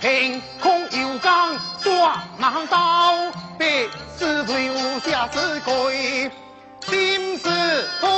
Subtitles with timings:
[0.00, 6.30] 凭空有钢抓拿刀，别是对无下之鬼，
[6.86, 7.48] 心是
[8.00, 8.10] 风，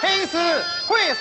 [0.00, 1.12] 黑是会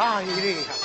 [0.00, 0.22] 烧。
[0.22, 0.79] 来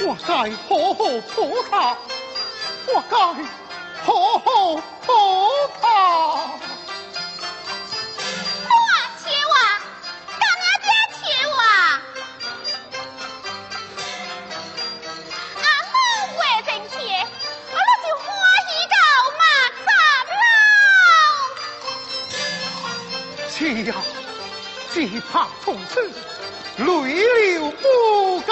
[0.00, 0.16] 我。
[0.26, 0.30] 该
[0.68, 1.00] 好好
[1.36, 1.38] 抱
[1.70, 1.72] 他，
[2.86, 3.16] 我该
[4.02, 4.06] 好
[4.38, 4.46] 好
[5.06, 5.12] 抱
[5.80, 5.82] 他。
[8.66, 8.72] 我
[9.20, 9.54] 切我，
[10.38, 11.18] 干阿爹切
[11.48, 11.52] 我。
[15.62, 15.94] 阿母
[16.38, 16.94] 为人切，
[17.70, 18.26] 阿拉就欢
[18.68, 18.94] 喜到
[19.38, 19.42] 马
[19.84, 19.86] 上
[20.40, 20.42] 老。
[23.48, 23.90] 切呀，
[24.92, 24.94] 只
[25.32, 25.32] 怕
[25.64, 25.92] 从此
[26.78, 26.84] 泪
[27.52, 28.50] 流不干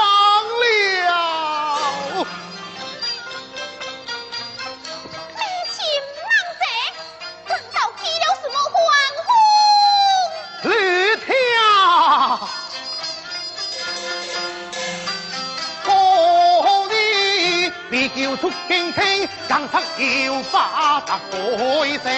[18.08, 19.78] 叫出惊天，更出
[20.26, 21.36] 要把达改
[21.98, 22.10] 色。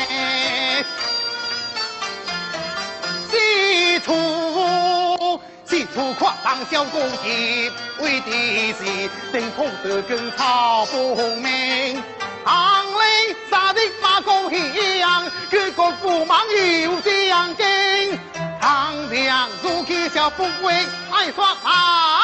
[3.30, 12.02] 四处四处夸张小公鸡，为的是正统的根草不明。
[12.44, 16.38] 行里杀的马公一样，个个不忙
[16.82, 18.18] 有这样劲。
[18.60, 20.72] 唐梁如去小不会
[21.10, 22.23] 爱耍马。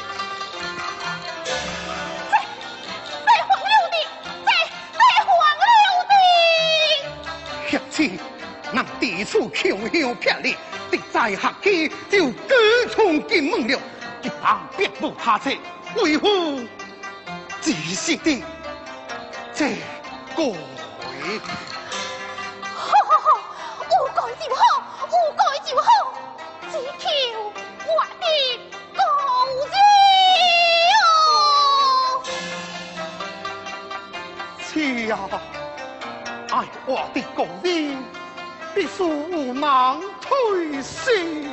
[7.91, 7.91] 的。
[7.91, 8.09] 下次
[8.71, 10.55] 能地处强香偏烈，
[10.89, 12.55] 敌在下期就各
[12.89, 13.77] 冲进门了，
[14.21, 15.51] 一旁别无他策，
[15.97, 16.29] 为何
[17.59, 18.41] 自私的
[19.53, 19.75] 这
[20.35, 20.55] 个？
[22.63, 23.27] 好好好，
[23.83, 24.61] 有改就好，
[25.11, 25.85] 有改就好，
[26.71, 27.05] 只求
[27.85, 27.89] 我
[28.21, 28.25] 的
[28.95, 28.99] 公
[29.67, 29.73] 子
[34.73, 34.73] 是
[35.07, 35.11] 呀，
[36.51, 37.69] 爱我的公子，
[38.75, 39.03] 必须
[39.53, 41.49] 能退心。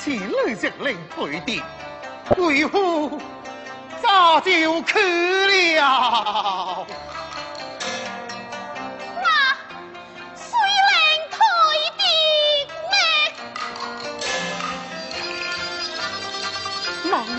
[0.00, 1.62] 岂来这领退的，
[2.36, 3.08] 为何
[4.02, 6.84] 早就去了？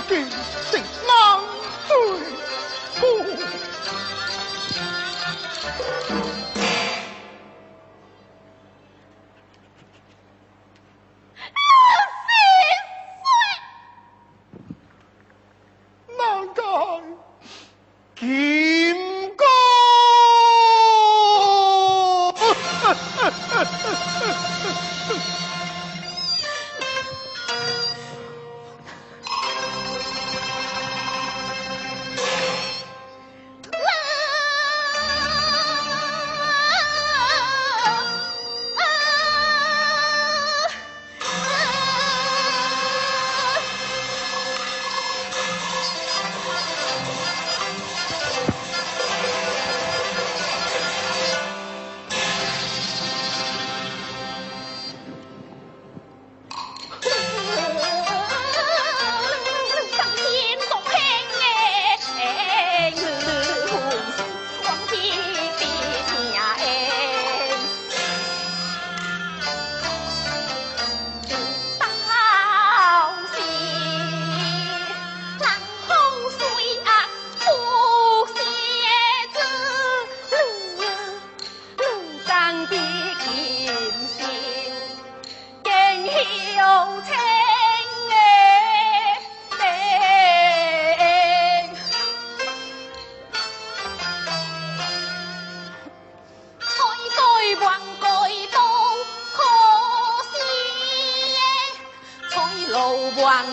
[0.03, 0.52] things.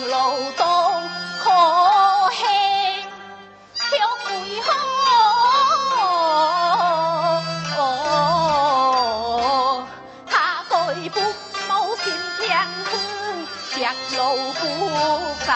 [0.07, 0.15] 路
[0.57, 0.63] 多
[1.43, 1.49] 可
[2.29, 2.33] 坷，
[3.75, 3.91] 向
[4.27, 4.29] 每
[4.59, 4.69] 步，
[10.29, 12.05] 他再心
[12.39, 12.41] 变
[13.75, 14.19] 乡，着路
[14.53, 14.61] 苦
[15.45, 15.49] 走。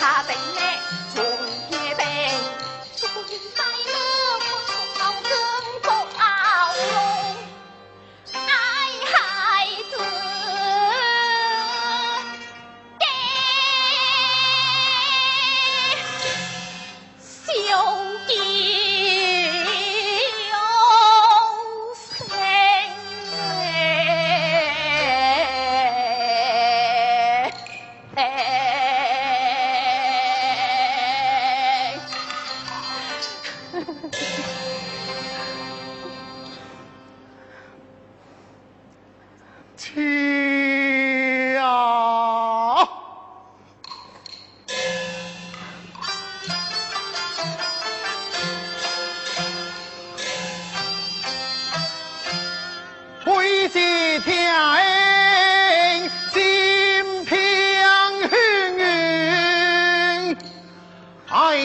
[0.00, 0.39] 他还